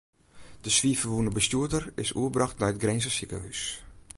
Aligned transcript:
De 0.65 0.69
swier 0.75 0.97
ferwûne 1.01 1.31
bestjoerder 1.35 1.83
is 2.03 2.11
oerbrocht 2.19 2.57
nei 2.59 2.71
it 2.73 2.81
Grinzer 2.83 3.13
sikehús. 3.17 3.61